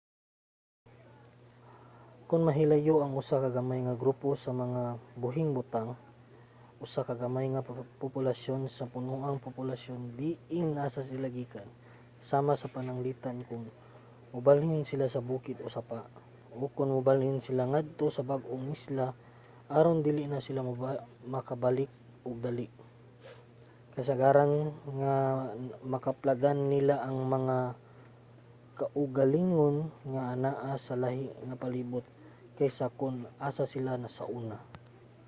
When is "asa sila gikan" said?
10.85-11.69